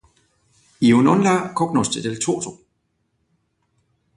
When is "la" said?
1.21-1.51